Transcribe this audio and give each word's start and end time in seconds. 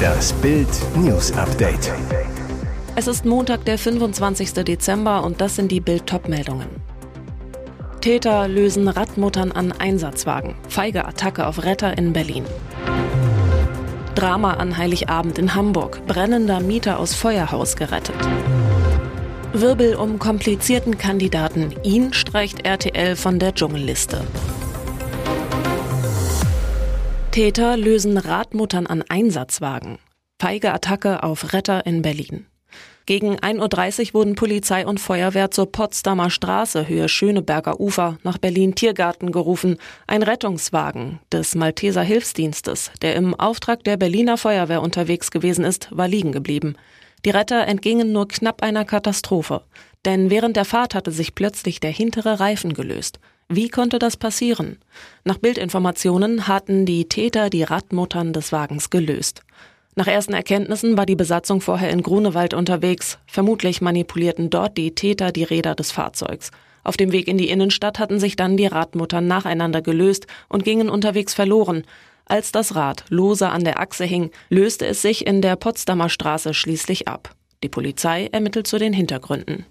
Das 0.00 0.32
Bild 0.34 0.68
News 0.96 1.32
Update. 1.32 1.92
Es 2.96 3.06
ist 3.06 3.24
Montag, 3.24 3.64
der 3.64 3.78
25. 3.78 4.52
Dezember 4.64 5.24
und 5.24 5.40
das 5.40 5.56
sind 5.56 5.70
die 5.70 5.80
Bild 5.80 6.04
meldungen 6.28 6.68
Täter 8.00 8.48
lösen 8.48 8.88
Radmuttern 8.88 9.52
an 9.52 9.72
Einsatzwagen. 9.72 10.54
Feige 10.68 11.04
Attacke 11.04 11.46
auf 11.46 11.62
Retter 11.62 11.98
in 11.98 12.14
Berlin. 12.14 12.44
Drama 14.14 14.54
an 14.54 14.78
Heiligabend 14.78 15.38
in 15.38 15.54
Hamburg. 15.54 16.06
Brennender 16.06 16.60
Mieter 16.60 16.98
aus 16.98 17.14
Feuerhaus 17.14 17.76
gerettet. 17.76 18.16
Wirbel 19.52 19.96
um 19.96 20.18
komplizierten 20.18 20.96
Kandidaten. 20.96 21.74
Ihn 21.82 22.12
streicht 22.12 22.66
RTL 22.66 23.16
von 23.16 23.38
der 23.38 23.54
Dschungelliste. 23.54 24.22
Täter 27.32 27.76
lösen 27.76 28.18
Radmuttern 28.18 28.88
an 28.88 29.04
Einsatzwagen. 29.08 29.98
Feige 30.42 30.74
Attacke 30.74 31.22
auf 31.22 31.52
Retter 31.52 31.86
in 31.86 32.02
Berlin. 32.02 32.46
Gegen 33.06 33.36
1.30 33.36 34.08
Uhr 34.08 34.14
wurden 34.14 34.34
Polizei 34.34 34.84
und 34.84 34.98
Feuerwehr 34.98 35.52
zur 35.52 35.70
Potsdamer 35.70 36.30
Straße, 36.30 36.88
Höhe 36.88 37.08
Schöneberger 37.08 37.78
Ufer, 37.78 38.18
nach 38.24 38.38
Berlin 38.38 38.74
Tiergarten 38.74 39.30
gerufen. 39.30 39.76
Ein 40.08 40.24
Rettungswagen 40.24 41.20
des 41.30 41.54
Malteser 41.54 42.02
Hilfsdienstes, 42.02 42.90
der 43.00 43.14
im 43.14 43.38
Auftrag 43.38 43.84
der 43.84 43.96
Berliner 43.96 44.36
Feuerwehr 44.36 44.82
unterwegs 44.82 45.30
gewesen 45.30 45.64
ist, 45.64 45.88
war 45.92 46.08
liegen 46.08 46.32
geblieben. 46.32 46.74
Die 47.24 47.30
Retter 47.30 47.64
entgingen 47.68 48.10
nur 48.10 48.26
knapp 48.26 48.60
einer 48.60 48.84
Katastrophe. 48.84 49.62
Denn 50.04 50.30
während 50.30 50.56
der 50.56 50.64
Fahrt 50.64 50.96
hatte 50.96 51.12
sich 51.12 51.36
plötzlich 51.36 51.78
der 51.78 51.92
hintere 51.92 52.40
Reifen 52.40 52.74
gelöst. 52.74 53.20
Wie 53.52 53.68
konnte 53.68 53.98
das 53.98 54.16
passieren? 54.16 54.78
Nach 55.24 55.36
Bildinformationen 55.36 56.46
hatten 56.46 56.86
die 56.86 57.08
Täter 57.08 57.50
die 57.50 57.64
Radmuttern 57.64 58.32
des 58.32 58.52
Wagens 58.52 58.90
gelöst. 58.90 59.42
Nach 59.96 60.06
ersten 60.06 60.34
Erkenntnissen 60.34 60.96
war 60.96 61.04
die 61.04 61.16
Besatzung 61.16 61.60
vorher 61.60 61.90
in 61.90 62.04
Grunewald 62.04 62.54
unterwegs. 62.54 63.18
Vermutlich 63.26 63.80
manipulierten 63.80 64.50
dort 64.50 64.78
die 64.78 64.94
Täter 64.94 65.32
die 65.32 65.42
Räder 65.42 65.74
des 65.74 65.90
Fahrzeugs. 65.90 66.52
Auf 66.84 66.96
dem 66.96 67.10
Weg 67.10 67.26
in 67.26 67.38
die 67.38 67.48
Innenstadt 67.48 67.98
hatten 67.98 68.20
sich 68.20 68.36
dann 68.36 68.56
die 68.56 68.68
Radmuttern 68.68 69.26
nacheinander 69.26 69.82
gelöst 69.82 70.28
und 70.48 70.62
gingen 70.62 70.88
unterwegs 70.88 71.34
verloren. 71.34 71.82
Als 72.26 72.52
das 72.52 72.76
Rad 72.76 73.02
lose 73.08 73.48
an 73.48 73.64
der 73.64 73.80
Achse 73.80 74.04
hing, 74.04 74.30
löste 74.48 74.86
es 74.86 75.02
sich 75.02 75.26
in 75.26 75.42
der 75.42 75.56
Potsdamer 75.56 76.08
Straße 76.08 76.54
schließlich 76.54 77.08
ab. 77.08 77.34
Die 77.64 77.68
Polizei 77.68 78.28
ermittelt 78.30 78.68
zu 78.68 78.78
den 78.78 78.92
Hintergründen. 78.92 79.66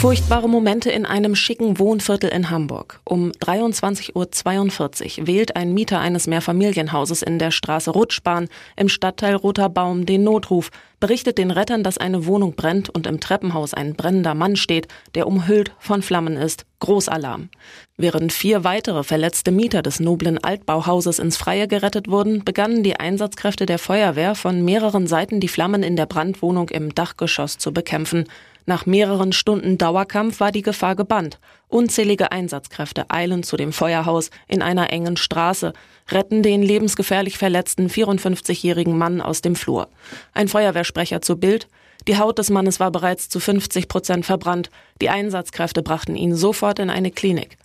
Furchtbare 0.00 0.48
Momente 0.48 0.90
in 0.90 1.04
einem 1.04 1.34
schicken 1.34 1.78
Wohnviertel 1.78 2.30
in 2.30 2.48
Hamburg. 2.48 3.00
Um 3.04 3.32
23.42 3.32 5.20
Uhr 5.20 5.26
wählt 5.26 5.56
ein 5.56 5.74
Mieter 5.74 6.00
eines 6.00 6.26
Mehrfamilienhauses 6.26 7.20
in 7.20 7.38
der 7.38 7.50
Straße 7.50 7.90
Rutschbahn 7.90 8.48
im 8.76 8.88
Stadtteil 8.88 9.34
Roter 9.34 9.68
Baum 9.68 10.06
den 10.06 10.24
Notruf, 10.24 10.70
berichtet 11.00 11.36
den 11.36 11.50
Rettern, 11.50 11.82
dass 11.82 11.98
eine 11.98 12.24
Wohnung 12.24 12.54
brennt 12.54 12.88
und 12.88 13.06
im 13.06 13.20
Treppenhaus 13.20 13.74
ein 13.74 13.94
brennender 13.94 14.32
Mann 14.32 14.56
steht, 14.56 14.88
der 15.14 15.26
umhüllt 15.26 15.72
von 15.78 16.00
Flammen 16.00 16.38
ist. 16.38 16.64
Großalarm. 16.78 17.50
Während 17.98 18.32
vier 18.32 18.64
weitere 18.64 19.04
verletzte 19.04 19.50
Mieter 19.50 19.82
des 19.82 20.00
noblen 20.00 20.42
Altbauhauses 20.42 21.18
ins 21.18 21.36
Freie 21.36 21.68
gerettet 21.68 22.08
wurden, 22.08 22.42
begannen 22.42 22.82
die 22.82 22.98
Einsatzkräfte 22.98 23.66
der 23.66 23.78
Feuerwehr 23.78 24.34
von 24.34 24.64
mehreren 24.64 25.06
Seiten 25.06 25.40
die 25.40 25.48
Flammen 25.48 25.82
in 25.82 25.96
der 25.96 26.06
Brandwohnung 26.06 26.70
im 26.70 26.94
Dachgeschoss 26.94 27.58
zu 27.58 27.74
bekämpfen. 27.74 28.24
Nach 28.66 28.86
mehreren 28.86 29.32
Stunden 29.32 29.78
Dauerkampf 29.78 30.40
war 30.40 30.52
die 30.52 30.62
Gefahr 30.62 30.96
gebannt. 30.96 31.38
Unzählige 31.68 32.32
Einsatzkräfte 32.32 33.10
eilen 33.10 33.42
zu 33.42 33.56
dem 33.56 33.72
Feuerhaus 33.72 34.30
in 34.48 34.62
einer 34.62 34.92
engen 34.92 35.16
Straße, 35.16 35.72
retten 36.10 36.42
den 36.42 36.62
lebensgefährlich 36.62 37.38
verletzten 37.38 37.88
54-jährigen 37.88 38.96
Mann 38.96 39.20
aus 39.20 39.40
dem 39.40 39.56
Flur. 39.56 39.88
Ein 40.34 40.48
Feuerwehrsprecher 40.48 41.22
zu 41.22 41.36
Bild. 41.36 41.68
Die 42.08 42.18
Haut 42.18 42.38
des 42.38 42.50
Mannes 42.50 42.80
war 42.80 42.90
bereits 42.90 43.28
zu 43.28 43.40
50 43.40 43.88
Prozent 43.88 44.26
verbrannt. 44.26 44.70
Die 45.00 45.10
Einsatzkräfte 45.10 45.82
brachten 45.82 46.16
ihn 46.16 46.34
sofort 46.34 46.78
in 46.78 46.90
eine 46.90 47.10
Klinik. 47.10 47.56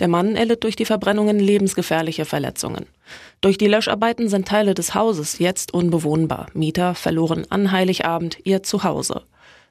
Der 0.00 0.08
Mann 0.08 0.34
erlitt 0.34 0.64
durch 0.64 0.74
die 0.74 0.84
Verbrennungen 0.84 1.38
lebensgefährliche 1.38 2.24
Verletzungen. 2.24 2.86
Durch 3.40 3.58
die 3.58 3.68
Löscharbeiten 3.68 4.28
sind 4.28 4.48
Teile 4.48 4.74
des 4.74 4.94
Hauses 4.94 5.38
jetzt 5.38 5.72
unbewohnbar. 5.72 6.48
Mieter 6.52 6.94
verloren 6.94 7.46
an 7.50 7.70
Heiligabend 7.70 8.38
ihr 8.44 8.64
Zuhause. 8.64 9.22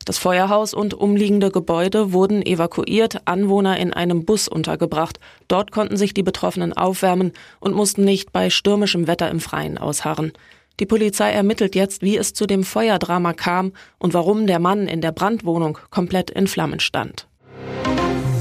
Das 0.05 0.17
Feuerhaus 0.17 0.73
und 0.73 0.93
umliegende 0.93 1.49
Gebäude 1.49 2.11
wurden 2.11 2.45
evakuiert, 2.45 3.21
Anwohner 3.25 3.77
in 3.77 3.93
einem 3.93 4.25
Bus 4.25 4.47
untergebracht. 4.47 5.19
Dort 5.47 5.71
konnten 5.71 5.95
sich 5.95 6.13
die 6.13 6.23
Betroffenen 6.23 6.73
aufwärmen 6.73 7.31
und 7.59 7.75
mussten 7.75 8.03
nicht 8.03 8.33
bei 8.33 8.49
stürmischem 8.49 9.07
Wetter 9.07 9.29
im 9.29 9.39
Freien 9.39 9.77
ausharren. 9.77 10.33
Die 10.79 10.85
Polizei 10.85 11.31
ermittelt 11.31 11.75
jetzt, 11.75 12.01
wie 12.01 12.17
es 12.17 12.33
zu 12.33 12.47
dem 12.47 12.63
Feuerdrama 12.63 13.33
kam 13.33 13.73
und 13.99 14.13
warum 14.13 14.47
der 14.47 14.59
Mann 14.59 14.87
in 14.87 15.01
der 15.01 15.11
Brandwohnung 15.11 15.77
komplett 15.91 16.31
in 16.31 16.47
Flammen 16.47 16.79
stand. 16.79 17.27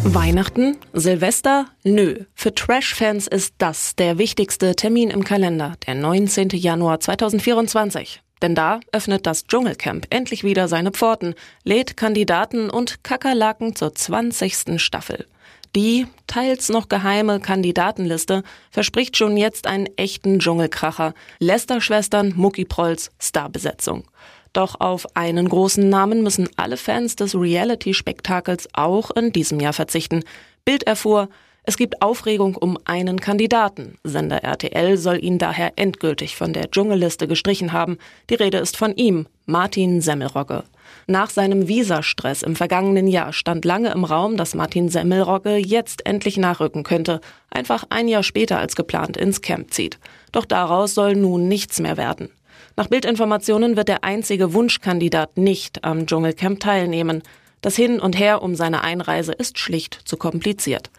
Weihnachten? 0.04 0.78
Silvester? 0.94 1.66
Nö. 1.84 2.24
Für 2.34 2.54
Trash-Fans 2.54 3.28
ist 3.28 3.54
das 3.58 3.94
der 3.94 4.18
wichtigste 4.18 4.74
Termin 4.74 5.10
im 5.10 5.22
Kalender, 5.22 5.74
der 5.86 5.94
19. 5.94 6.48
Januar 6.48 6.98
2024. 6.98 8.21
Denn 8.42 8.56
da 8.56 8.80
öffnet 8.90 9.26
das 9.26 9.46
Dschungelcamp 9.46 10.06
endlich 10.10 10.42
wieder 10.42 10.68
seine 10.68 10.90
Pforten, 10.90 11.34
lädt 11.64 11.96
Kandidaten 11.96 12.68
und 12.68 13.04
Kakerlaken 13.04 13.76
zur 13.76 13.94
20. 13.94 14.80
Staffel. 14.82 15.26
Die, 15.74 16.06
teils 16.26 16.68
noch 16.68 16.88
geheime 16.88 17.40
Kandidatenliste 17.40 18.42
verspricht 18.70 19.16
schon 19.16 19.38
jetzt 19.38 19.66
einen 19.66 19.86
echten 19.96 20.38
Dschungelkracher. 20.38 21.14
Lester-Schwestern, 21.38 22.34
Muckiprolls, 22.36 23.10
Starbesetzung. 23.18 24.04
Doch 24.52 24.80
auf 24.80 25.06
einen 25.16 25.48
großen 25.48 25.88
Namen 25.88 26.22
müssen 26.22 26.50
alle 26.56 26.76
Fans 26.76 27.16
des 27.16 27.34
Reality-Spektakels 27.34 28.68
auch 28.74 29.10
in 29.12 29.32
diesem 29.32 29.60
Jahr 29.60 29.72
verzichten. 29.72 30.24
Bild 30.66 30.82
erfuhr, 30.82 31.30
es 31.64 31.76
gibt 31.76 32.02
Aufregung 32.02 32.56
um 32.56 32.76
einen 32.84 33.20
Kandidaten. 33.20 33.96
Sender 34.02 34.42
RTL 34.42 34.96
soll 34.96 35.22
ihn 35.22 35.38
daher 35.38 35.72
endgültig 35.76 36.34
von 36.34 36.52
der 36.52 36.70
Dschungelliste 36.70 37.28
gestrichen 37.28 37.72
haben. 37.72 37.98
Die 38.30 38.34
Rede 38.34 38.58
ist 38.58 38.76
von 38.76 38.96
ihm, 38.96 39.26
Martin 39.46 40.00
Semmelrogge. 40.00 40.64
Nach 41.06 41.30
seinem 41.30 41.68
Visastress 41.68 42.42
im 42.42 42.56
vergangenen 42.56 43.06
Jahr 43.06 43.32
stand 43.32 43.64
lange 43.64 43.92
im 43.92 44.02
Raum, 44.02 44.36
dass 44.36 44.56
Martin 44.56 44.88
Semmelrogge 44.88 45.56
jetzt 45.56 46.04
endlich 46.04 46.36
nachrücken 46.36 46.82
könnte, 46.82 47.20
einfach 47.48 47.84
ein 47.90 48.08
Jahr 48.08 48.24
später 48.24 48.58
als 48.58 48.74
geplant 48.74 49.16
ins 49.16 49.40
Camp 49.40 49.72
zieht. 49.72 50.00
Doch 50.32 50.44
daraus 50.44 50.94
soll 50.94 51.14
nun 51.14 51.46
nichts 51.46 51.78
mehr 51.78 51.96
werden. 51.96 52.30
Nach 52.76 52.88
Bildinformationen 52.88 53.76
wird 53.76 53.88
der 53.88 54.02
einzige 54.02 54.52
Wunschkandidat 54.52 55.36
nicht 55.36 55.84
am 55.84 56.06
Dschungelcamp 56.06 56.58
teilnehmen. 56.58 57.22
Das 57.60 57.76
Hin 57.76 58.00
und 58.00 58.18
Her 58.18 58.42
um 58.42 58.56
seine 58.56 58.82
Einreise 58.82 59.32
ist 59.32 59.58
schlicht 59.58 60.00
zu 60.04 60.16
kompliziert. 60.16 60.90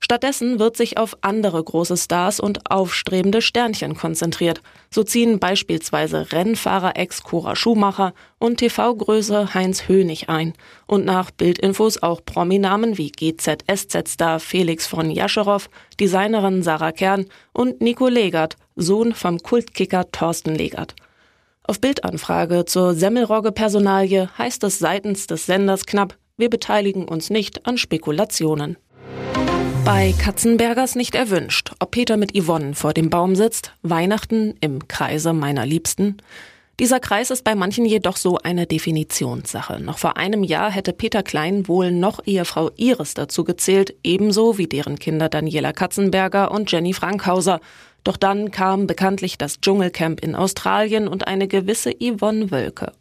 Stattdessen 0.00 0.58
wird 0.58 0.76
sich 0.76 0.96
auf 0.96 1.18
andere 1.22 1.62
große 1.62 1.96
Stars 1.96 2.38
und 2.38 2.70
aufstrebende 2.70 3.42
Sternchen 3.42 3.96
konzentriert. 3.96 4.62
So 4.90 5.02
ziehen 5.02 5.40
beispielsweise 5.40 6.32
Rennfahrer 6.32 6.96
ex 6.96 7.22
Cora 7.24 7.56
Schumacher 7.56 8.14
und 8.38 8.58
TV-Größe 8.58 9.54
Heinz 9.54 9.88
Hönig 9.88 10.28
ein. 10.28 10.54
Und 10.86 11.04
nach 11.04 11.30
Bildinfos 11.32 12.00
auch 12.02 12.24
Prominamen 12.24 12.96
wie 12.96 13.10
GZSZ-Star 13.10 14.38
Felix 14.38 14.86
von 14.86 15.10
Jascherow, 15.10 15.68
Designerin 15.98 16.62
Sarah 16.62 16.92
Kern 16.92 17.26
und 17.52 17.80
Nico 17.80 18.06
Legert, 18.06 18.56
Sohn 18.76 19.14
vom 19.14 19.40
Kultkicker 19.40 20.10
Thorsten 20.12 20.54
Legert. 20.54 20.94
Auf 21.64 21.80
Bildanfrage 21.80 22.64
zur 22.64 22.94
Semmelrogge-Personalie 22.94 24.30
heißt 24.38 24.62
es 24.64 24.78
seitens 24.78 25.26
des 25.26 25.44
Senders 25.44 25.84
knapp, 25.84 26.16
wir 26.38 26.48
beteiligen 26.48 27.06
uns 27.06 27.28
nicht 27.30 27.66
an 27.66 27.76
Spekulationen. 27.76 28.78
Bei 29.88 30.12
Katzenbergers 30.12 30.96
nicht 30.96 31.14
erwünscht, 31.14 31.72
ob 31.78 31.92
Peter 31.92 32.18
mit 32.18 32.38
Yvonne 32.38 32.74
vor 32.74 32.92
dem 32.92 33.08
Baum 33.08 33.34
sitzt, 33.34 33.72
Weihnachten 33.80 34.54
im 34.60 34.86
Kreise 34.86 35.32
meiner 35.32 35.64
Liebsten. 35.64 36.18
Dieser 36.78 37.00
Kreis 37.00 37.30
ist 37.30 37.42
bei 37.42 37.54
manchen 37.54 37.86
jedoch 37.86 38.18
so 38.18 38.36
eine 38.36 38.66
Definitionssache. 38.66 39.80
Noch 39.80 39.96
vor 39.96 40.18
einem 40.18 40.44
Jahr 40.44 40.70
hätte 40.70 40.92
Peter 40.92 41.22
Klein 41.22 41.68
wohl 41.68 41.90
noch 41.90 42.20
Ehefrau 42.26 42.70
Iris 42.76 43.14
dazu 43.14 43.44
gezählt, 43.44 43.94
ebenso 44.04 44.58
wie 44.58 44.66
deren 44.66 44.98
Kinder 44.98 45.30
Daniela 45.30 45.72
Katzenberger 45.72 46.50
und 46.50 46.70
Jenny 46.70 46.92
Frankhauser. 46.92 47.58
Doch 48.08 48.16
dann 48.16 48.50
kam 48.50 48.86
bekanntlich 48.86 49.36
das 49.36 49.60
Dschungelcamp 49.60 50.20
in 50.20 50.34
Australien 50.34 51.08
und 51.08 51.26
eine 51.28 51.46
gewisse 51.46 51.92
Yvonne 51.92 52.50
Wölke. 52.50 52.92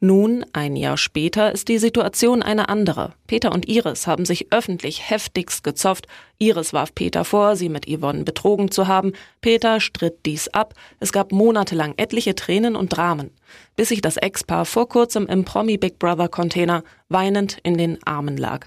Nun, 0.00 0.44
ein 0.52 0.74
Jahr 0.74 0.96
später, 0.96 1.52
ist 1.52 1.68
die 1.68 1.78
Situation 1.78 2.42
eine 2.42 2.68
andere. 2.68 3.12
Peter 3.28 3.52
und 3.52 3.68
Iris 3.68 4.08
haben 4.08 4.24
sich 4.24 4.52
öffentlich 4.52 5.08
heftigst 5.08 5.62
gezofft. 5.62 6.08
Iris 6.38 6.72
warf 6.72 6.92
Peter 6.96 7.24
vor, 7.24 7.54
sie 7.54 7.68
mit 7.68 7.86
Yvonne 7.86 8.24
betrogen 8.24 8.72
zu 8.72 8.88
haben. 8.88 9.12
Peter 9.40 9.78
stritt 9.78 10.26
dies 10.26 10.48
ab. 10.48 10.74
Es 10.98 11.12
gab 11.12 11.30
monatelang 11.30 11.94
etliche 11.96 12.34
Tränen 12.34 12.74
und 12.74 12.88
Dramen, 12.88 13.30
bis 13.76 13.90
sich 13.90 14.00
das 14.00 14.16
Ex-Paar 14.16 14.64
vor 14.64 14.88
kurzem 14.88 15.28
im 15.28 15.44
Promi 15.44 15.78
Big 15.78 16.00
Brother 16.00 16.28
Container 16.28 16.82
weinend 17.08 17.58
in 17.62 17.78
den 17.78 18.04
Armen 18.04 18.36
lag. 18.36 18.66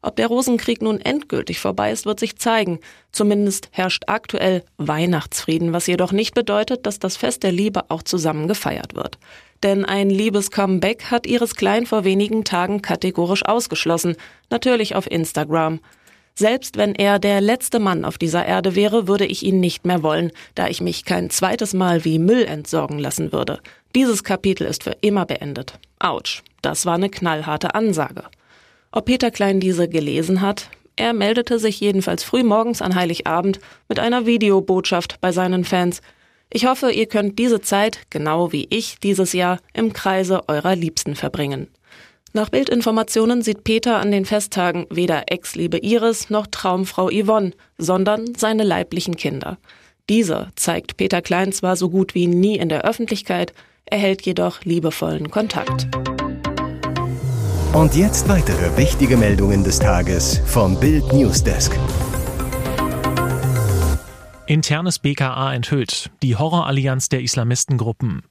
Ob 0.00 0.14
der 0.14 0.28
Rosenkrieg 0.28 0.80
nun 0.80 1.00
endgültig 1.00 1.58
vorbei 1.58 1.90
ist, 1.90 2.06
wird 2.06 2.20
sich 2.20 2.36
zeigen. 2.36 2.78
Zumindest 3.10 3.68
herrscht 3.72 4.04
aktuell 4.06 4.62
Weihnachtsfrieden, 4.76 5.72
was 5.72 5.88
jedoch 5.88 6.12
nicht 6.12 6.34
bedeutet, 6.34 6.86
dass 6.86 7.00
das 7.00 7.16
Fest 7.16 7.42
der 7.42 7.50
Liebe 7.50 7.90
auch 7.90 8.04
zusammen 8.04 8.46
gefeiert 8.46 8.94
wird. 8.94 9.18
Denn 9.64 9.84
ein 9.84 10.08
Liebes-Comeback 10.08 11.10
hat 11.10 11.26
Iris 11.26 11.56
Klein 11.56 11.84
vor 11.84 12.04
wenigen 12.04 12.44
Tagen 12.44 12.80
kategorisch 12.80 13.44
ausgeschlossen, 13.44 14.14
natürlich 14.50 14.94
auf 14.94 15.10
Instagram. 15.10 15.80
Selbst 16.36 16.76
wenn 16.76 16.94
er 16.94 17.18
der 17.18 17.40
letzte 17.40 17.80
Mann 17.80 18.04
auf 18.04 18.18
dieser 18.18 18.46
Erde 18.46 18.76
wäre, 18.76 19.08
würde 19.08 19.26
ich 19.26 19.42
ihn 19.42 19.58
nicht 19.58 19.84
mehr 19.84 20.04
wollen, 20.04 20.30
da 20.54 20.68
ich 20.68 20.80
mich 20.80 21.04
kein 21.04 21.30
zweites 21.30 21.74
Mal 21.74 22.04
wie 22.04 22.20
Müll 22.20 22.44
entsorgen 22.44 23.00
lassen 23.00 23.32
würde. 23.32 23.58
Dieses 23.96 24.22
Kapitel 24.22 24.64
ist 24.68 24.84
für 24.84 24.96
immer 25.00 25.26
beendet. 25.26 25.80
Autsch, 25.98 26.44
das 26.62 26.86
war 26.86 26.94
eine 26.94 27.10
knallharte 27.10 27.74
Ansage. 27.74 28.22
Ob 28.90 29.04
Peter 29.04 29.30
Klein 29.30 29.60
diese 29.60 29.88
gelesen 29.88 30.40
hat? 30.40 30.70
Er 30.96 31.12
meldete 31.12 31.58
sich 31.58 31.78
jedenfalls 31.78 32.24
früh 32.24 32.42
morgens 32.42 32.82
an 32.82 32.94
Heiligabend 32.94 33.60
mit 33.88 33.98
einer 33.98 34.26
Videobotschaft 34.26 35.20
bei 35.20 35.30
seinen 35.30 35.64
Fans. 35.64 36.00
Ich 36.50 36.66
hoffe, 36.66 36.90
ihr 36.90 37.06
könnt 37.06 37.38
diese 37.38 37.60
Zeit, 37.60 38.00
genau 38.10 38.50
wie 38.52 38.66
ich 38.70 38.98
dieses 38.98 39.32
Jahr, 39.34 39.58
im 39.74 39.92
Kreise 39.92 40.48
eurer 40.48 40.74
Liebsten 40.74 41.14
verbringen. 41.14 41.68
Nach 42.32 42.48
Bildinformationen 42.48 43.42
sieht 43.42 43.64
Peter 43.64 43.98
an 43.98 44.10
den 44.10 44.24
Festtagen 44.24 44.86
weder 44.90 45.24
Ex-Liebe 45.30 45.78
Iris 45.78 46.30
noch 46.30 46.46
Traumfrau 46.46 47.10
Yvonne, 47.10 47.52
sondern 47.76 48.34
seine 48.34 48.64
leiblichen 48.64 49.16
Kinder. 49.16 49.58
Diese 50.08 50.48
zeigt 50.56 50.96
Peter 50.96 51.20
Klein 51.20 51.52
zwar 51.52 51.76
so 51.76 51.90
gut 51.90 52.14
wie 52.14 52.26
nie 52.26 52.56
in 52.56 52.68
der 52.70 52.84
Öffentlichkeit, 52.84 53.52
erhält 53.84 54.22
jedoch 54.22 54.64
liebevollen 54.64 55.30
Kontakt. 55.30 55.86
Und 57.72 57.94
jetzt 57.94 58.28
weitere 58.28 58.76
wichtige 58.76 59.16
Meldungen 59.16 59.62
des 59.62 59.78
Tages 59.78 60.40
vom 60.46 60.80
Bild 60.80 61.12
Newsdesk. 61.12 61.78
Internes 64.46 64.98
BKA 64.98 65.52
enthüllt. 65.52 66.10
Die 66.22 66.36
Horrorallianz 66.36 67.10
der 67.10 67.20
Islamistengruppen. 67.20 68.22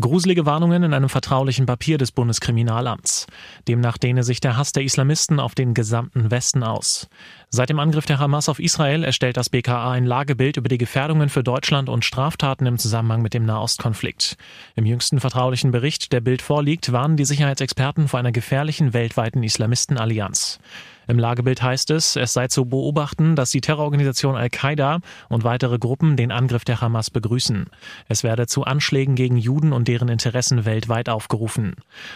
Gruselige 0.00 0.44
Warnungen 0.44 0.82
in 0.82 0.92
einem 0.92 1.08
vertraulichen 1.08 1.66
Papier 1.66 1.98
des 1.98 2.10
Bundeskriminalamts. 2.10 3.28
Demnach 3.68 3.96
dehne 3.96 4.24
sich 4.24 4.40
der 4.40 4.56
Hass 4.56 4.72
der 4.72 4.82
Islamisten 4.82 5.38
auf 5.38 5.54
den 5.54 5.72
gesamten 5.72 6.32
Westen 6.32 6.64
aus. 6.64 7.08
Seit 7.48 7.68
dem 7.68 7.78
Angriff 7.78 8.04
der 8.04 8.18
Hamas 8.18 8.48
auf 8.48 8.58
Israel 8.58 9.04
erstellt 9.04 9.36
das 9.36 9.50
BKA 9.50 9.92
ein 9.92 10.04
Lagebild 10.04 10.56
über 10.56 10.68
die 10.68 10.78
Gefährdungen 10.78 11.28
für 11.28 11.44
Deutschland 11.44 11.88
und 11.88 12.04
Straftaten 12.04 12.66
im 12.66 12.76
Zusammenhang 12.76 13.22
mit 13.22 13.34
dem 13.34 13.46
Nahostkonflikt. 13.46 14.36
Im 14.74 14.84
jüngsten 14.84 15.20
vertraulichen 15.20 15.70
Bericht, 15.70 16.12
der 16.12 16.20
Bild 16.20 16.42
vorliegt, 16.42 16.90
warnen 16.90 17.16
die 17.16 17.24
Sicherheitsexperten 17.24 18.08
vor 18.08 18.18
einer 18.18 18.32
gefährlichen 18.32 18.94
weltweiten 18.94 19.44
Islamistenallianz. 19.44 20.58
Im 21.06 21.18
Lagebild 21.18 21.62
heißt 21.62 21.90
es, 21.90 22.16
es 22.16 22.32
sei 22.32 22.48
zu 22.48 22.64
beobachten, 22.64 23.36
dass 23.36 23.50
die 23.50 23.60
Terrororganisation 23.60 24.36
Al-Qaida 24.36 25.00
und 25.28 25.44
weitere 25.44 25.78
Gruppen 25.78 26.16
den 26.16 26.32
Angriff 26.32 26.64
der 26.64 26.80
Hamas 26.80 27.10
begrüßen. 27.10 27.66
Es 28.08 28.22
werde 28.22 28.46
zu 28.46 28.64
Anschlägen 28.64 29.14
gegen 29.14 29.36
Juden 29.36 29.72
und 29.72 29.88
deren 29.88 30.08
Interessen 30.08 30.64
weltweit 30.64 31.08
aufgerufen. 31.08 31.74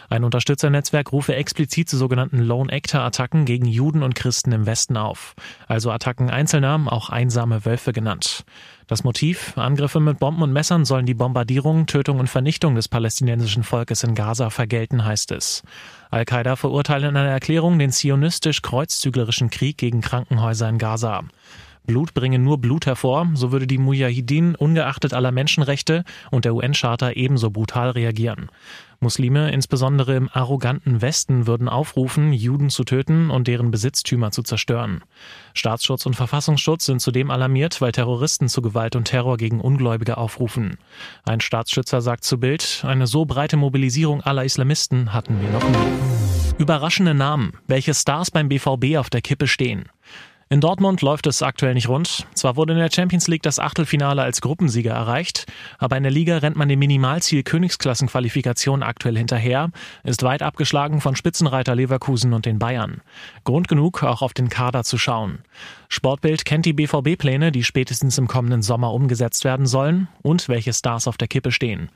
Ein 0.09 0.25
Unterstützernetzwerk 0.25 1.13
rufe 1.13 1.35
explizit 1.35 1.89
zu 1.89 1.97
sogenannten 1.97 2.39
Lone 2.39 2.73
Actor 2.73 3.01
Attacken 3.01 3.45
gegen 3.45 3.67
Juden 3.67 4.03
und 4.03 4.15
Christen 4.15 4.53
im 4.53 4.67
Westen 4.67 4.97
auf. 4.97 5.35
Also 5.67 5.91
Attacken 5.91 6.31
Einzelner, 6.31 6.81
auch 6.87 7.11
einsame 7.11 7.65
Wölfe 7.65 7.93
genannt. 7.93 8.45
Das 8.89 9.05
Motiv, 9.05 9.53
Angriffe 9.59 10.01
mit 10.01 10.19
Bomben 10.19 10.43
und 10.43 10.53
Messern 10.55 10.87
sollen 10.87 11.05
die 11.05 11.13
Bombardierung, 11.13 11.85
Tötung 11.85 12.21
und 12.21 12.29
Vernichtung 12.29 12.75
des 12.75 12.89
palästinensischen 12.89 13.63
Volkes 13.63 14.03
in 14.03 14.15
Gaza 14.15 14.49
vergelten, 14.49 15.05
heißt 15.05 15.31
es. 15.33 15.63
Al-Qaida 16.11 16.57
verurteilt 16.57 17.05
in 17.05 17.15
einer 17.15 17.29
Erklärung 17.29 17.79
den 17.79 17.93
zionistisch-kreuzzüglerischen 17.93 19.51
Krieg 19.51 19.77
gegen 19.77 20.01
Krankenhäuser 20.01 20.71
in 20.71 20.79
Gaza. 20.79 21.25
Blut 21.89 22.13
bringe 22.13 22.39
nur 22.39 22.59
Blut 22.59 22.85
hervor, 22.85 23.31
so 23.33 23.51
würde 23.51 23.67
die 23.67 23.79
Mujahideen 23.79 24.55
ungeachtet 24.55 25.15
aller 25.15 25.33
Menschenrechte 25.33 26.05
und 26.31 26.45
der 26.45 26.55
UN-Charta 26.55 27.13
ebenso 27.13 27.51
brutal 27.51 27.89
reagieren. 27.89 28.51
Muslime, 29.01 29.51
insbesondere 29.53 30.15
im 30.15 30.29
arroganten 30.31 31.01
Westen, 31.01 31.47
würden 31.47 31.67
aufrufen, 31.67 32.35
Juden 32.35 32.69
zu 32.69 32.85
töten 32.85 33.31
und 33.31 33.49
deren 33.49 33.71
Besitztümer 33.71 34.33
zu 34.33 34.43
zerstören. 34.43 35.03
Staatsschutz 35.55 36.05
und 36.05 36.15
Verfassungsschutz 36.15 36.85
sind 36.85 37.01
zudem 37.01 37.31
alarmiert, 37.31 37.81
weil 37.81 37.93
Terroristen 37.93 38.51
zu 38.51 38.61
Gewalt 38.61 38.95
und 38.95 39.05
Terror 39.05 39.39
gegen 39.39 39.59
Ungläubige 39.59 40.19
aufrufen. 40.19 40.77
Ein 41.25 41.41
Staatsschützer 41.41 42.03
sagt 42.03 42.23
zu 42.23 42.39
Bild, 42.39 42.85
eine 42.87 43.07
so 43.07 43.25
breite 43.25 43.57
Mobilisierung 43.57 44.21
aller 44.21 44.45
Islamisten 44.45 45.15
hatten 45.15 45.41
wir 45.41 45.49
noch 45.49 45.67
nie. 45.67 46.59
Überraschende 46.59 47.15
Namen, 47.15 47.55
welche 47.67 47.95
Stars 47.95 48.31
beim 48.31 48.51
BVB 48.51 48.99
auf 48.99 49.09
der 49.09 49.23
Kippe 49.23 49.47
stehen. 49.47 49.89
In 50.51 50.63
Dortmund 50.63 51.03
läuft 51.03 51.27
es 51.27 51.43
aktuell 51.43 51.75
nicht 51.75 51.91
rund. 51.91 52.27
Zwar 52.33 52.57
wurde 52.57 52.73
in 52.73 52.79
der 52.79 52.91
Champions 52.91 53.29
League 53.29 53.43
das 53.43 53.59
Achtelfinale 53.59 54.23
als 54.23 54.41
Gruppensieger 54.41 54.95
erreicht, 54.95 55.45
aber 55.77 55.99
in 55.99 56.05
der 56.05 56.13
Liga 56.13 56.39
rennt 56.39 56.57
man 56.57 56.71
dem 56.71 56.79
Minimalziel 56.79 57.43
Königsklassenqualifikation 57.43 58.83
aktuell 58.83 59.19
hinterher, 59.19 59.69
ist 60.05 60.23
weit 60.23 60.41
abgeschlagen 60.41 61.03
von 61.03 61.17
Spitzenreiter 61.17 61.75
Leverkusen 61.75 62.33
und 62.33 62.47
den 62.47 62.59
Bayern. 62.59 63.03
Grund 63.45 63.69
genug, 63.69 64.03
auch 64.03 64.23
auf 64.23 64.33
den 64.33 64.49
Kader 64.49 64.85
zu 64.85 64.97
schauen. 64.97 65.41
Sportbild 65.91 66.45
kennt 66.45 66.67
die 66.67 66.75
BVB-Pläne, 66.75 67.51
die 67.51 67.65
spätestens 67.65 68.19
im 68.19 68.29
kommenden 68.29 68.61
Sommer 68.61 68.93
umgesetzt 68.93 69.45
werden 69.45 69.67
sollen 69.67 70.09
und 70.21 70.49
welche 70.49 70.75
Stars 70.75 71.09
auf 71.09 71.17
der 71.17 71.29
Kippe 71.29 71.51
stehen. 71.51 71.89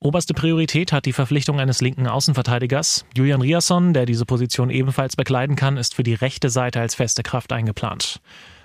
Oberste 0.00 0.34
Priorität 0.34 0.92
hat 0.92 1.06
die 1.06 1.14
Verpflichtung 1.14 1.58
eines 1.58 1.80
linken 1.80 2.06
Außenverteidigers. 2.06 3.06
Julian 3.16 3.40
Riasson, 3.40 3.94
der 3.94 4.04
diese 4.04 4.26
Position 4.26 4.68
ebenfalls 4.68 5.16
bekleiden 5.16 5.56
kann, 5.56 5.78
ist 5.78 5.94
für 5.94 6.02
die 6.02 6.14
rechte 6.14 6.50
Seite 6.50 6.80
als 6.80 6.94
feste 6.94 7.22
Kraft 7.22 7.52
eingeplant. 7.52 8.20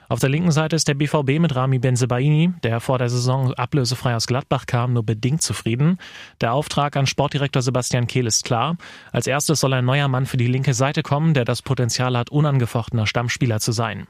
Auf 0.09 0.19
der 0.19 0.29
linken 0.29 0.51
Seite 0.51 0.75
ist 0.75 0.87
der 0.87 0.95
BVB 0.95 1.39
mit 1.39 1.55
Rami 1.55 1.79
Benzebaini, 1.79 2.53
der 2.61 2.81
vor 2.81 2.97
der 2.97 3.09
Saison 3.09 3.53
ablösefrei 3.53 4.15
aus 4.15 4.27
Gladbach 4.27 4.65
kam, 4.65 4.93
nur 4.93 5.03
bedingt 5.03 5.41
zufrieden. 5.41 5.97
Der 6.41 6.53
Auftrag 6.53 6.97
an 6.97 7.07
Sportdirektor 7.07 7.61
Sebastian 7.61 8.05
Kehl 8.05 8.27
ist 8.27 8.43
klar. 8.43 8.75
Als 9.11 9.27
erstes 9.27 9.61
soll 9.61 9.73
ein 9.73 9.85
neuer 9.85 10.09
Mann 10.09 10.25
für 10.25 10.37
die 10.37 10.47
linke 10.47 10.73
Seite 10.73 11.03
kommen, 11.03 11.33
der 11.33 11.45
das 11.45 11.61
Potenzial 11.61 12.17
hat, 12.17 12.29
unangefochtener 12.29 13.07
Stammspieler 13.07 13.59
zu 13.59 13.71
sein. 13.71 14.07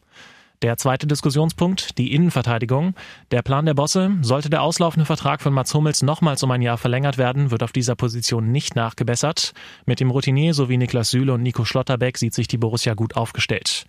Der 0.64 0.78
zweite 0.78 1.08
Diskussionspunkt, 1.08 1.98
die 1.98 2.14
Innenverteidigung. 2.14 2.96
Der 3.32 3.42
Plan 3.42 3.66
der 3.66 3.74
Bosse, 3.74 4.12
sollte 4.22 4.50
der 4.50 4.62
auslaufende 4.62 5.06
Vertrag 5.06 5.42
von 5.42 5.52
Mats 5.52 5.74
Hummels 5.74 6.04
nochmals 6.04 6.42
um 6.42 6.52
ein 6.52 6.62
Jahr 6.62 6.78
verlängert 6.78 7.18
werden, 7.18 7.52
wird 7.52 7.64
auf 7.64 7.74
dieser 7.74 7.96
Position 7.96 8.50
nicht 8.50 8.74
nachgebessert. 8.74 9.54
Mit 9.86 10.00
dem 10.00 10.10
Routinier 10.10 10.54
sowie 10.54 10.78
Niklas 10.78 11.10
Süle 11.10 11.34
und 11.34 11.44
Nico 11.44 11.66
Schlotterbeck 11.66 12.18
sieht 12.18 12.34
sich 12.34 12.48
die 12.48 12.58
Borussia 12.58 12.94
gut 12.94 13.18
aufgestellt. 13.18 13.86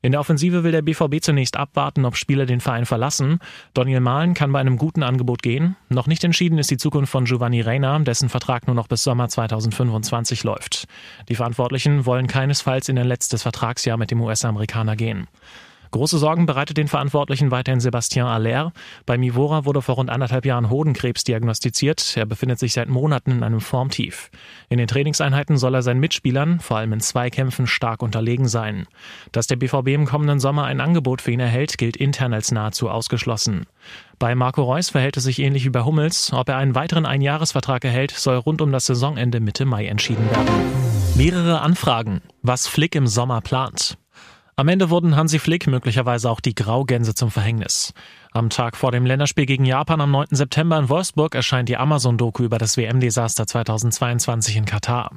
In 0.00 0.12
der 0.12 0.20
Offensive 0.22 0.64
will 0.64 0.72
der 0.72 0.80
BVB 0.80 1.20
zunächst 1.20 1.58
abwarten, 1.58 2.06
ob 2.06 2.16
Spieler 2.16 2.46
den 2.46 2.60
Verein 2.60 2.86
verlassen. 2.86 3.38
Daniel 3.74 4.00
Mahlen 4.00 4.32
kann 4.32 4.52
bei 4.52 4.60
einem 4.60 4.78
guten 4.78 5.02
Angebot 5.02 5.42
gehen. 5.42 5.76
Noch 5.90 6.06
nicht 6.06 6.24
entschieden 6.24 6.56
ist 6.56 6.70
die 6.70 6.78
Zukunft 6.78 7.12
von 7.12 7.26
Giovanni 7.26 7.60
Reina, 7.60 7.98
dessen 7.98 8.30
Vertrag 8.30 8.66
nur 8.66 8.76
noch 8.76 8.88
bis 8.88 9.02
Sommer 9.02 9.28
2025 9.28 10.44
läuft. 10.44 10.86
Die 11.28 11.34
Verantwortlichen 11.34 12.06
wollen 12.06 12.26
keinesfalls 12.26 12.88
in 12.88 12.98
ein 12.98 13.06
letztes 13.06 13.42
Vertragsjahr 13.42 13.98
mit 13.98 14.10
dem 14.10 14.22
US-Amerikaner 14.22 14.96
gehen. 14.96 15.28
Große 15.90 16.18
Sorgen 16.18 16.46
bereitet 16.46 16.76
den 16.76 16.88
Verantwortlichen 16.88 17.50
weiterhin 17.50 17.80
Sebastien 17.80 18.26
Aller. 18.26 18.72
Bei 19.04 19.18
Mivora 19.18 19.64
wurde 19.64 19.82
vor 19.82 19.96
rund 19.96 20.10
anderthalb 20.10 20.46
Jahren 20.46 20.70
Hodenkrebs 20.70 21.24
diagnostiziert. 21.24 22.16
Er 22.16 22.26
befindet 22.26 22.58
sich 22.58 22.72
seit 22.72 22.88
Monaten 22.88 23.30
in 23.30 23.42
einem 23.42 23.60
Formtief. 23.60 24.30
In 24.68 24.78
den 24.78 24.88
Trainingseinheiten 24.88 25.56
soll 25.56 25.74
er 25.74 25.82
seinen 25.82 26.00
Mitspielern, 26.00 26.60
vor 26.60 26.78
allem 26.78 26.92
in 26.92 27.00
Zweikämpfen, 27.00 27.66
stark 27.66 28.02
unterlegen 28.02 28.48
sein. 28.48 28.86
Dass 29.32 29.46
der 29.46 29.56
BVB 29.56 29.88
im 29.88 30.06
kommenden 30.06 30.40
Sommer 30.40 30.64
ein 30.64 30.80
Angebot 30.80 31.22
für 31.22 31.30
ihn 31.30 31.40
erhält, 31.40 31.78
gilt 31.78 31.96
intern 31.96 32.32
als 32.32 32.52
nahezu 32.52 32.88
ausgeschlossen. 32.88 33.66
Bei 34.18 34.34
Marco 34.34 34.62
Reus 34.62 34.90
verhält 34.90 35.16
es 35.16 35.24
sich 35.24 35.40
ähnlich 35.40 35.64
wie 35.64 35.70
bei 35.70 35.82
Hummels. 35.82 36.32
Ob 36.32 36.48
er 36.48 36.56
einen 36.56 36.74
weiteren 36.74 37.06
Einjahresvertrag 37.06 37.84
erhält, 37.84 38.12
soll 38.12 38.36
rund 38.36 38.62
um 38.62 38.72
das 38.72 38.86
Saisonende 38.86 39.40
Mitte 39.40 39.66
Mai 39.66 39.86
entschieden 39.86 40.28
werden. 40.30 40.48
Mehrere 41.16 41.60
Anfragen, 41.60 42.22
was 42.42 42.66
Flick 42.66 42.94
im 42.94 43.06
Sommer 43.06 43.40
plant. 43.40 43.96
Am 44.58 44.68
Ende 44.68 44.88
wurden 44.88 45.16
Hansi 45.16 45.38
Flick 45.38 45.66
möglicherweise 45.66 46.30
auch 46.30 46.40
die 46.40 46.54
Graugänse 46.54 47.14
zum 47.14 47.30
Verhängnis. 47.30 47.92
Am 48.36 48.50
Tag 48.50 48.76
vor 48.76 48.92
dem 48.92 49.06
Länderspiel 49.06 49.46
gegen 49.46 49.64
Japan 49.64 50.02
am 50.02 50.10
9. 50.10 50.26
September 50.32 50.78
in 50.78 50.90
Wolfsburg 50.90 51.34
erscheint 51.34 51.70
die 51.70 51.78
Amazon-Doku 51.78 52.42
über 52.44 52.58
das 52.58 52.76
WM-Desaster 52.76 53.46
2022 53.46 54.56
in 54.58 54.66
Katar. 54.66 55.12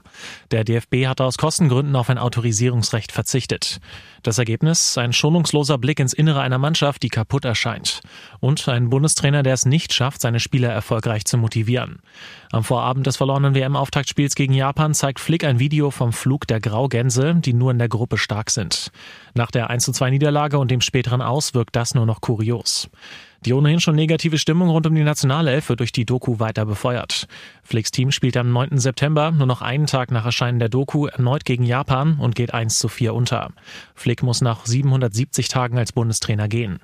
Der 0.51 0.63
DFB 0.63 1.05
hatte 1.05 1.25
aus 1.25 1.37
Kostengründen 1.37 1.97
auf 1.97 2.09
ein 2.09 2.17
Autorisierungsrecht 2.17 3.11
verzichtet. 3.11 3.81
Das 4.23 4.37
Ergebnis? 4.37 4.97
Ein 4.97 5.11
schonungsloser 5.11 5.77
Blick 5.77 5.99
ins 5.99 6.13
Innere 6.13 6.39
einer 6.39 6.59
Mannschaft, 6.59 7.03
die 7.03 7.09
kaputt 7.09 7.43
erscheint. 7.43 7.99
Und 8.39 8.69
ein 8.69 8.89
Bundestrainer, 8.89 9.43
der 9.43 9.53
es 9.53 9.65
nicht 9.65 9.93
schafft, 9.93 10.21
seine 10.21 10.39
Spieler 10.39 10.69
erfolgreich 10.69 11.25
zu 11.25 11.37
motivieren. 11.37 11.99
Am 12.53 12.63
Vorabend 12.63 13.05
des 13.05 13.17
verlorenen 13.17 13.53
WM-Auftaktspiels 13.53 14.33
gegen 14.35 14.53
Japan 14.53 14.93
zeigt 14.93 15.19
Flick 15.19 15.43
ein 15.43 15.59
Video 15.59 15.91
vom 15.91 16.13
Flug 16.13 16.47
der 16.47 16.61
Graugänse, 16.61 17.35
die 17.35 17.53
nur 17.53 17.71
in 17.71 17.79
der 17.79 17.89
Gruppe 17.89 18.17
stark 18.17 18.49
sind. 18.49 18.91
Nach 19.35 19.51
der 19.51 19.69
1 19.69 19.91
2 19.91 20.09
Niederlage 20.09 20.57
und 20.57 20.71
dem 20.71 20.81
späteren 20.81 21.21
Aus 21.21 21.53
wirkt 21.53 21.75
das 21.75 21.93
nur 21.95 22.05
noch 22.05 22.21
kurios. 22.21 22.89
Die 23.45 23.53
ohnehin 23.53 23.79
schon 23.79 23.95
negative 23.95 24.37
Stimmung 24.37 24.69
rund 24.69 24.85
um 24.85 24.95
die 24.95 25.03
Nationalelf 25.03 25.69
wird 25.69 25.79
durch 25.79 25.93
die 25.93 26.05
Doku 26.05 26.39
weiter 26.39 26.65
befeuert. 26.65 27.27
Flicks 27.63 27.91
Team 27.91 28.11
spielt 28.11 28.35
am 28.35 28.51
9. 28.51 28.77
September, 28.77 29.31
nur 29.31 29.47
noch 29.47 29.61
einen 29.61 29.85
Tag 29.85 30.11
nach 30.11 30.25
Erscheinen 30.25 30.59
der 30.59 30.67
Doku, 30.67 31.05
erneut 31.05 31.45
gegen 31.45 31.63
Japan 31.63 32.17
und 32.19 32.35
geht 32.35 32.53
1 32.53 32.79
zu 32.79 32.89
4 32.89 33.13
unter. 33.13 33.51
Flick 33.95 34.23
muss 34.23 34.41
nach 34.41 34.65
770 34.65 35.47
Tagen 35.47 35.77
als 35.77 35.93
Bundestrainer 35.93 36.49
gehen. 36.49 36.79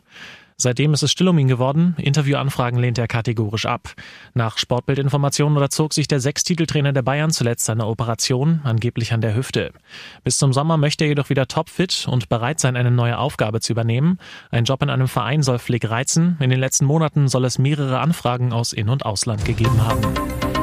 Seitdem 0.57 0.93
ist 0.93 1.03
es 1.03 1.11
still 1.11 1.27
um 1.27 1.37
ihn 1.37 1.49
geworden. 1.49 1.95
Interviewanfragen 1.97 2.79
lehnt 2.79 2.97
er 2.97 3.07
kategorisch 3.07 3.65
ab. 3.65 3.93
Nach 4.33 4.57
Sportbildinformationen 4.57 5.57
unterzog 5.57 5.93
sich 5.93 6.07
der 6.07 6.21
Sechstiteltrainer 6.21 6.93
der 6.93 7.01
Bayern 7.01 7.31
zuletzt 7.31 7.65
seiner 7.65 7.87
Operation, 7.87 8.61
angeblich 8.63 9.11
an 9.11 9.19
der 9.19 9.35
Hüfte. 9.35 9.73
Bis 10.23 10.37
zum 10.37 10.53
Sommer 10.53 10.77
möchte 10.77 11.03
er 11.03 11.09
jedoch 11.09 11.29
wieder 11.29 11.47
topfit 11.47 12.07
und 12.09 12.29
bereit 12.29 12.61
sein, 12.61 12.77
eine 12.77 12.91
neue 12.91 13.17
Aufgabe 13.17 13.59
zu 13.59 13.73
übernehmen. 13.73 14.17
Ein 14.49 14.63
Job 14.63 14.81
in 14.81 14.89
einem 14.89 15.09
Verein 15.09 15.43
soll 15.43 15.59
Flick 15.59 15.89
reizen. 15.89 16.37
In 16.39 16.49
den 16.49 16.59
letzten 16.59 16.85
Monaten 16.85 17.27
soll 17.27 17.43
es 17.43 17.59
mehrere 17.59 17.99
Anfragen 17.99 18.53
aus 18.53 18.71
In- 18.71 18.89
und 18.89 19.05
Ausland 19.05 19.43
gegeben 19.43 19.85
haben. 19.85 20.54